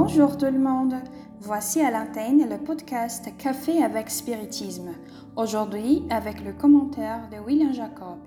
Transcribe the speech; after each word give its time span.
Bonjour 0.00 0.36
tout 0.36 0.44
le 0.44 0.60
monde. 0.60 0.94
Voici 1.40 1.80
à 1.80 1.90
l'antenne 1.90 2.48
le 2.48 2.58
podcast 2.58 3.36
Café 3.36 3.82
avec 3.82 4.10
Spiritisme. 4.10 4.90
Aujourd'hui 5.34 6.04
avec 6.08 6.44
le 6.44 6.52
commentaire 6.52 7.28
de 7.28 7.44
William 7.44 7.72
Jacob. 7.72 8.18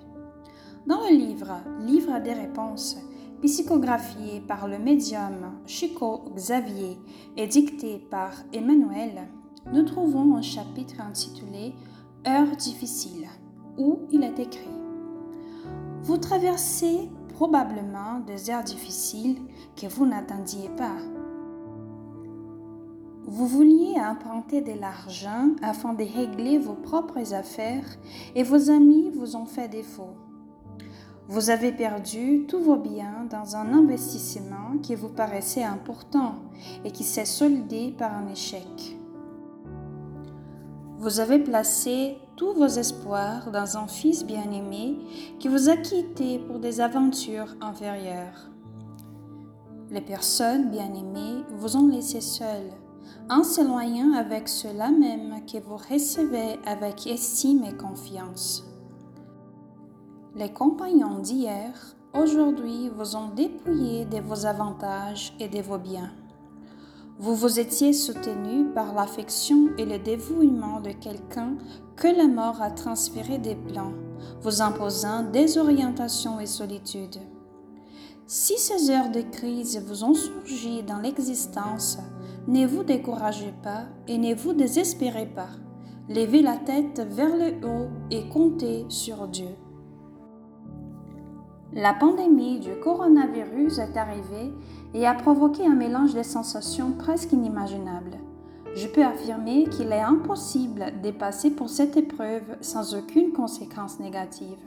Dans 0.86 1.00
le 1.00 1.16
livre 1.16 1.62
Livre 1.80 2.20
des 2.20 2.34
réponses, 2.34 2.98
psychographié 3.42 4.42
par 4.42 4.68
le 4.68 4.80
médium 4.80 5.62
Chico 5.66 6.26
Xavier 6.36 7.00
et 7.38 7.48
dicté 7.48 8.00
par 8.12 8.34
Emmanuel, 8.52 9.30
nous 9.72 9.84
trouvons 9.84 10.36
un 10.36 10.42
chapitre 10.42 11.00
intitulé 11.00 11.74
Heures 12.28 12.58
difficiles, 12.58 13.30
où 13.78 14.00
il 14.12 14.26
est 14.26 14.40
écrit 14.40 14.78
Vous 16.04 16.18
traversez 16.18 17.10
probablement 17.30 18.20
des 18.28 18.50
heures 18.50 18.66
difficiles 18.66 19.40
que 19.82 19.88
vous 19.88 20.06
n'attendiez 20.06 20.68
pas. 20.76 20.98
Vous 23.32 23.48
vouliez 23.48 23.96
emprunter 23.98 24.60
de 24.60 24.78
l'argent 24.78 25.52
afin 25.62 25.94
de 25.94 26.04
régler 26.04 26.58
vos 26.58 26.74
propres 26.74 27.34
affaires 27.34 27.88
et 28.36 28.44
vos 28.44 28.70
amis 28.70 29.10
vous 29.10 29.38
ont 29.38 29.46
fait 29.46 29.70
défaut. 29.70 30.18
Vous 31.30 31.50
avez 31.50 31.72
perdu 31.72 32.44
tous 32.46 32.60
vos 32.60 32.76
biens 32.76 33.26
dans 33.30 33.56
un 33.56 33.72
investissement 33.72 34.78
qui 34.84 34.96
vous 34.96 35.08
paraissait 35.08 35.64
important 35.64 36.40
et 36.84 36.92
qui 36.92 37.06
s'est 37.06 37.24
soldé 37.24 37.96
par 37.98 38.14
un 38.14 38.28
échec. 38.28 38.98
Vous 41.00 41.22
avez 41.22 41.40
placé 41.40 42.18
tous 42.36 42.54
vos 42.54 42.68
espoirs 42.68 43.50
dans 43.50 43.78
un 43.78 43.88
fils 43.88 44.26
bien-aimé 44.26 44.98
qui 45.40 45.48
vous 45.48 45.70
a 45.70 45.78
quitté 45.78 46.38
pour 46.38 46.60
des 46.60 46.82
aventures 46.82 47.56
inférieures. 47.62 48.52
Les 49.90 50.02
personnes 50.02 50.70
bien-aimées 50.70 51.46
vous 51.54 51.78
ont 51.78 51.88
laissé 51.88 52.20
seul, 52.20 52.72
en 53.30 53.44
s'éloignant 53.44 54.14
avec 54.14 54.48
ceux-là 54.48 54.92
même 54.92 55.46
que 55.46 55.58
vous 55.58 55.78
recevez 55.78 56.60
avec 56.66 57.08
estime 57.08 57.64
et 57.64 57.76
confiance. 57.76 58.64
Les 60.36 60.52
compagnons 60.52 61.20
d'hier, 61.20 61.74
aujourd'hui, 62.14 62.90
vous 62.90 63.16
ont 63.16 63.30
dépouillé 63.30 64.06
de 64.06 64.20
vos 64.20 64.46
avantages 64.46 65.34
et 65.40 65.50
de 65.50 65.62
vos 65.62 65.78
biens. 65.78 66.12
Vous 67.20 67.36
vous 67.36 67.60
étiez 67.60 67.94
soutenu 67.94 68.66
par 68.74 68.94
l'affection 68.94 69.70
et 69.78 69.86
le 69.86 70.00
dévouement 70.00 70.80
de 70.80 70.92
quelqu'un 70.92 71.56
que 71.96 72.08
la 72.08 72.28
mort 72.28 72.62
a 72.62 72.72
transféré 72.72 73.38
des 73.38 73.56
plans, 73.56 73.94
vous 74.42 74.62
imposant 74.62 75.24
désorientation 75.24 76.40
et 76.40 76.48
solitude. 76.48 77.18
Si 78.26 78.58
ces 78.58 78.90
heures 78.90 79.12
de 79.12 79.22
crise 79.22 79.78
vous 79.86 80.04
ont 80.06 80.14
surgi 80.14 80.84
dans 80.84 81.00
l'existence, 81.00 81.98
ne 82.48 82.66
vous 82.66 82.84
découragez 82.84 83.54
pas 83.64 83.84
et 84.08 84.18
ne 84.18 84.34
vous 84.34 84.54
désespérez 84.54 85.28
pas. 85.28 85.50
Levez 86.10 86.42
la 86.42 86.58
tête 86.58 87.00
vers 87.00 87.36
le 87.36 87.66
haut 87.66 87.90
et 88.10 88.28
comptez 88.30 88.86
sur 88.90 89.28
Dieu. 89.28 89.56
La 91.74 91.94
pandémie 91.94 92.60
du 92.60 92.76
coronavirus 92.84 93.78
est 93.78 93.96
arrivée 93.96 94.52
et 94.94 95.08
a 95.08 95.14
provoqué 95.14 95.66
un 95.66 95.76
mélange 95.76 96.14
de 96.14 96.24
sensations 96.24 96.92
presque 96.92 97.32
inimaginables. 97.32 98.18
Je 98.76 98.88
peux 98.88 99.04
affirmer 99.04 99.66
qu'il 99.66 99.92
est 99.92 100.02
impossible 100.02 100.94
de 101.02 101.12
passer 101.12 101.52
pour 101.52 101.70
cette 101.70 101.96
épreuve 101.96 102.58
sans 102.62 102.96
aucune 102.96 103.32
conséquence 103.32 104.00
négative. 104.00 104.58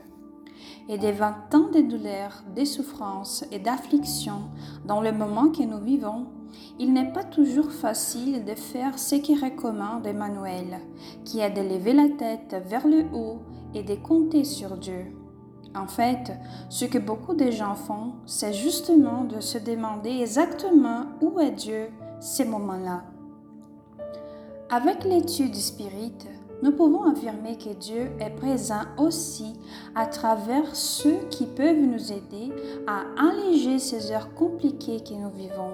Et 0.87 0.97
devant 0.97 1.33
tant 1.49 1.69
de 1.69 1.81
douleurs, 1.81 2.43
de 2.55 2.63
souffrances 2.63 3.43
et 3.51 3.59
d'afflictions 3.59 4.49
dans 4.85 5.01
le 5.01 5.11
moment 5.11 5.49
que 5.49 5.63
nous 5.63 5.79
vivons, 5.79 6.27
il 6.79 6.93
n'est 6.93 7.11
pas 7.11 7.23
toujours 7.23 7.71
facile 7.71 8.45
de 8.45 8.53
faire 8.53 8.99
ce 8.99 9.15
qui 9.15 9.35
recommande 9.35 10.05
Emmanuel, 10.05 10.79
qui 11.23 11.39
est 11.39 11.49
de 11.49 11.61
lever 11.61 11.93
la 11.93 12.09
tête 12.09 12.55
vers 12.67 12.87
le 12.87 13.05
haut 13.13 13.39
et 13.73 13.83
de 13.83 13.95
compter 13.95 14.43
sur 14.43 14.77
Dieu. 14.77 15.15
En 15.75 15.87
fait, 15.87 16.31
ce 16.69 16.85
que 16.85 16.97
beaucoup 16.97 17.33
de 17.33 17.51
gens 17.51 17.75
font, 17.75 18.13
c'est 18.25 18.53
justement 18.53 19.25
de 19.25 19.41
se 19.41 19.57
demander 19.57 20.21
exactement 20.21 21.07
où 21.21 21.39
est 21.39 21.51
Dieu 21.51 21.89
ces 22.21 22.45
moments-là. 22.45 23.03
Avec 24.69 25.03
l'étude 25.03 25.55
spirit, 25.55 26.17
nous 26.61 26.71
pouvons 26.71 27.03
affirmer 27.03 27.57
que 27.57 27.73
Dieu 27.73 28.11
est 28.19 28.35
présent 28.35 28.81
aussi 28.97 29.53
à 29.93 30.05
travers 30.07 30.75
ceux 30.75 31.17
qui 31.29 31.45
peuvent 31.45 31.79
nous 31.79 32.11
aider 32.11 32.51
à 32.87 33.03
alléger 33.17 33.79
ces 33.79 34.11
heures 34.11 34.33
compliquées 34.33 35.01
que 35.01 35.13
nous 35.13 35.31
vivons. 35.31 35.73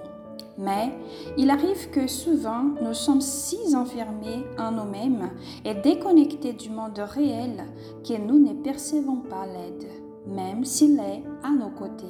Mais 0.58 0.92
il 1.38 1.50
arrive 1.50 1.90
que 1.92 2.08
souvent 2.08 2.64
nous 2.82 2.94
sommes 2.94 3.22
si 3.22 3.76
enfermés 3.76 4.46
en 4.60 4.72
nous-mêmes 4.72 5.30
et 5.66 5.76
déconnectés 5.76 6.54
du 6.54 6.70
monde 6.70 7.00
réel 7.00 7.64
que 8.08 8.18
nous 8.18 8.40
ne 8.40 8.54
percevons 8.54 9.22
pas 9.22 9.46
l'aide, 9.46 9.88
même 10.28 10.66
s'il 10.66 11.00
est 11.00 11.24
à 11.44 11.52
nos 11.52 11.70
côtés. 11.70 12.06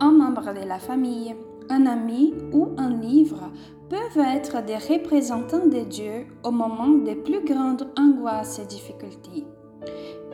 Un 0.00 0.12
membre 0.12 0.52
de 0.52 0.66
la 0.66 0.78
famille, 0.78 1.34
un 1.70 1.86
ami 1.86 2.34
ou 2.52 2.68
un 2.76 2.87
peuvent 4.08 4.24
être 4.34 4.62
des 4.64 4.76
représentants 4.76 5.66
de 5.66 5.80
Dieu 5.80 6.26
au 6.44 6.50
moment 6.50 6.88
des 6.88 7.14
plus 7.14 7.44
grandes 7.44 7.88
angoisses 7.98 8.58
et 8.58 8.66
difficultés. 8.66 9.46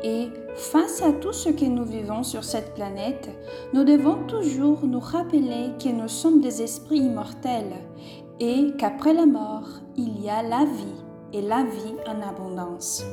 Et 0.03 0.29
face 0.55 1.03
à 1.03 1.13
tout 1.13 1.33
ce 1.33 1.49
que 1.49 1.65
nous 1.65 1.85
vivons 1.85 2.23
sur 2.23 2.45
cette 2.45 2.75
planète, 2.75 3.31
nous 3.73 3.85
devons 3.85 4.27
toujours 4.27 4.85
nous 4.85 5.01
rappeler 5.01 5.71
que 5.83 5.89
nous 5.89 6.09
sommes 6.09 6.41
des 6.41 6.63
esprits 6.63 6.99
immortels 6.99 7.73
et 8.41 8.73
qu'après 8.79 9.15
la 9.15 9.27
mort, 9.27 9.69
il 9.97 10.21
y 10.21 10.29
a 10.29 10.43
la 10.43 10.65
vie 10.65 11.03
et 11.33 11.43
la 11.43 11.65
vie 11.65 11.95
en 12.07 12.21
abondance. 12.21 13.05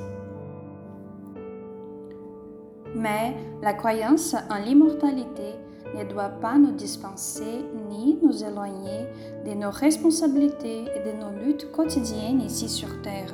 Mais 2.94 3.36
la 3.62 3.74
croyance 3.74 4.36
en 4.50 4.58
l'immortalité 4.58 5.56
ne 5.96 6.04
doit 6.04 6.30
pas 6.30 6.58
nous 6.58 6.72
dispenser 6.72 7.66
ni 7.90 8.18
nous 8.22 8.44
éloigner 8.44 9.08
de 9.46 9.54
nos 9.54 9.72
responsabilités 9.72 10.86
et 10.96 11.12
de 11.12 11.18
nos 11.18 11.32
luttes 11.46 11.72
quotidiennes 11.72 12.42
ici 12.42 12.70
sur 12.70 13.02
Terre. 13.02 13.34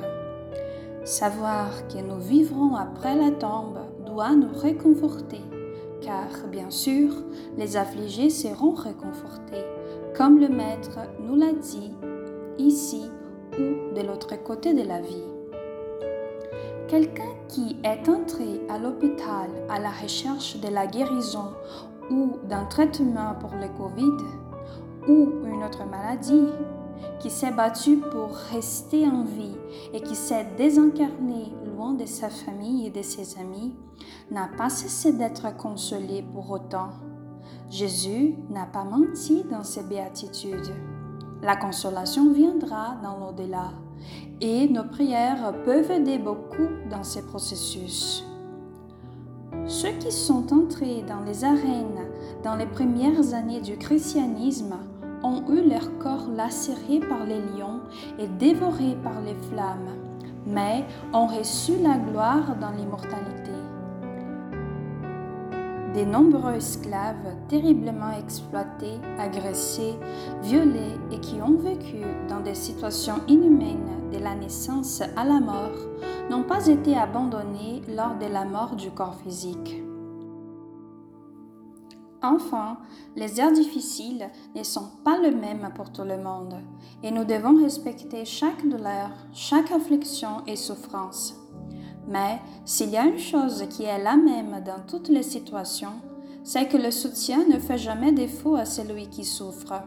Savoir 1.04 1.86
que 1.88 1.98
nous 1.98 2.20
vivrons 2.20 2.74
après 2.74 3.16
la 3.16 3.30
tombe 3.30 3.78
doit 4.04 4.34
nous 4.34 4.52
réconforter, 4.52 5.40
car 6.00 6.28
bien 6.50 6.70
sûr, 6.70 7.10
les 7.56 7.76
affligés 7.76 8.30
seront 8.30 8.74
réconfortés, 8.74 9.64
comme 10.16 10.38
le 10.38 10.48
Maître 10.48 10.98
nous 11.20 11.36
l'a 11.36 11.52
dit, 11.52 11.92
ici 12.58 13.02
ou 13.58 13.94
de 13.94 14.06
l'autre 14.06 14.34
côté 14.42 14.74
de 14.74 14.86
la 14.86 15.00
vie. 15.00 15.24
Quelqu'un 16.88 17.34
qui 17.48 17.76
est 17.84 18.08
entré 18.08 18.62
à 18.68 18.78
l'hôpital 18.78 19.50
à 19.68 19.78
la 19.78 19.90
recherche 19.90 20.58
de 20.58 20.68
la 20.68 20.86
guérison 20.86 21.52
ou 22.10 22.38
d'un 22.48 22.64
traitement 22.64 23.34
pour 23.40 23.50
le 23.50 23.68
Covid 23.76 24.24
ou 25.08 25.46
une 25.46 25.62
autre 25.64 25.84
maladie 25.86 26.48
qui 27.20 27.30
s'est 27.30 27.52
battu 27.52 27.98
pour 27.98 28.34
rester 28.52 29.06
en 29.06 29.24
vie 29.24 29.56
et 29.92 30.00
qui 30.00 30.14
s'est 30.14 30.46
désincarné 30.56 31.52
loin 31.76 31.94
de 31.94 32.06
sa 32.06 32.28
famille 32.28 32.86
et 32.86 32.90
de 32.90 33.02
ses 33.02 33.38
amis, 33.38 33.74
n'a 34.30 34.48
pas 34.56 34.68
cessé 34.68 35.12
d'être 35.12 35.56
consolé 35.56 36.24
pour 36.34 36.50
autant. 36.50 36.90
Jésus 37.70 38.34
n'a 38.50 38.66
pas 38.66 38.84
menti 38.84 39.44
dans 39.44 39.62
ses 39.62 39.84
béatitudes. 39.84 40.74
La 41.42 41.56
consolation 41.56 42.32
viendra 42.32 42.96
dans 43.02 43.18
l'au-delà 43.18 43.72
et 44.40 44.68
nos 44.68 44.84
prières 44.84 45.54
peuvent 45.64 45.90
aider 45.90 46.18
beaucoup 46.18 46.68
dans 46.90 47.04
ces 47.04 47.24
processus. 47.26 48.24
Ceux 49.68 49.92
qui 50.00 50.10
sont 50.10 50.50
entrés 50.54 51.04
dans 51.06 51.20
les 51.20 51.44
arènes 51.44 52.06
dans 52.42 52.56
les 52.56 52.64
premières 52.64 53.34
années 53.34 53.60
du 53.60 53.76
christianisme 53.76 54.76
ont 55.22 55.42
eu 55.50 55.68
leur 55.68 55.98
corps 55.98 56.26
lacéré 56.34 57.00
par 57.00 57.26
les 57.26 57.40
lions 57.40 57.80
et 58.18 58.26
dévoré 58.26 58.96
par 59.04 59.20
les 59.20 59.34
flammes, 59.50 59.94
mais 60.46 60.84
ont 61.12 61.26
reçu 61.26 61.72
la 61.82 61.98
gloire 61.98 62.56
dans 62.58 62.70
l'immortalité. 62.70 63.50
Des 65.98 66.06
nombreux 66.06 66.52
esclaves 66.52 67.34
terriblement 67.48 68.12
exploités, 68.12 69.00
agressés, 69.18 69.96
violés 70.42 70.96
et 71.10 71.18
qui 71.18 71.42
ont 71.42 71.56
vécu 71.56 72.04
dans 72.28 72.38
des 72.38 72.54
situations 72.54 73.16
inhumaines 73.26 74.08
de 74.12 74.18
la 74.18 74.36
naissance 74.36 75.00
à 75.16 75.24
la 75.24 75.40
mort 75.40 75.76
n'ont 76.30 76.44
pas 76.44 76.68
été 76.68 76.96
abandonnés 76.96 77.82
lors 77.88 78.16
de 78.16 78.32
la 78.32 78.44
mort 78.44 78.76
du 78.76 78.92
corps 78.92 79.16
physique. 79.24 79.82
Enfin, 82.22 82.78
les 83.16 83.40
heures 83.40 83.50
difficiles 83.50 84.30
ne 84.54 84.62
sont 84.62 84.90
pas 85.02 85.18
les 85.18 85.32
mêmes 85.32 85.72
pour 85.74 85.90
tout 85.90 86.04
le 86.04 86.22
monde 86.22 86.60
et 87.02 87.10
nous 87.10 87.24
devons 87.24 87.60
respecter 87.60 88.24
chaque 88.24 88.62
douleur, 88.68 89.10
chaque 89.32 89.72
affliction 89.72 90.44
et 90.46 90.54
souffrance. 90.54 91.34
Mais 92.08 92.40
s'il 92.64 92.90
y 92.90 92.96
a 92.96 93.04
une 93.04 93.18
chose 93.18 93.66
qui 93.68 93.84
est 93.84 94.02
la 94.02 94.16
même 94.16 94.62
dans 94.64 94.80
toutes 94.86 95.08
les 95.08 95.22
situations, 95.22 96.00
c'est 96.42 96.66
que 96.66 96.78
le 96.78 96.90
soutien 96.90 97.44
ne 97.46 97.58
fait 97.58 97.76
jamais 97.76 98.12
défaut 98.12 98.56
à 98.56 98.64
celui 98.64 99.08
qui 99.08 99.24
souffre. 99.24 99.82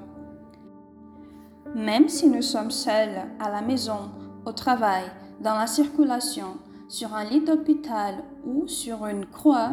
Même 1.73 2.07
si 2.07 2.29
nous 2.29 2.43
sommes 2.43 2.69
seuls 2.69 3.23
à 3.39 3.49
la 3.49 3.61
maison, 3.61 4.11
au 4.45 4.51
travail, 4.51 5.05
dans 5.39 5.55
la 5.55 5.65
circulation, 5.65 6.57
sur 6.87 7.15
un 7.15 7.23
lit 7.23 7.41
d'hôpital 7.41 8.15
ou 8.45 8.67
sur 8.67 9.07
une 9.07 9.25
croix, 9.25 9.71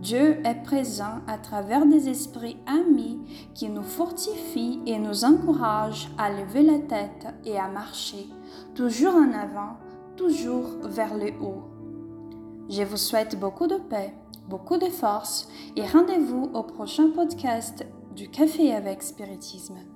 Dieu 0.00 0.40
est 0.44 0.62
présent 0.64 1.20
à 1.26 1.38
travers 1.38 1.86
des 1.86 2.08
esprits 2.08 2.56
amis 2.66 3.20
qui 3.54 3.68
nous 3.68 3.82
fortifient 3.82 4.80
et 4.86 4.98
nous 4.98 5.24
encouragent 5.24 6.08
à 6.18 6.30
lever 6.30 6.62
la 6.62 6.78
tête 6.78 7.26
et 7.44 7.58
à 7.58 7.68
marcher, 7.68 8.26
toujours 8.74 9.14
en 9.14 9.32
avant, 9.32 9.76
toujours 10.16 10.66
vers 10.84 11.16
le 11.16 11.28
haut. 11.40 11.75
Je 12.68 12.82
vous 12.82 12.96
souhaite 12.96 13.38
beaucoup 13.38 13.68
de 13.68 13.76
paix, 13.76 14.12
beaucoup 14.48 14.76
de 14.76 14.86
force 14.86 15.48
et 15.76 15.86
rendez-vous 15.86 16.50
au 16.52 16.64
prochain 16.64 17.10
podcast 17.10 17.86
du 18.14 18.28
Café 18.28 18.74
avec 18.74 19.02
Spiritisme. 19.02 19.95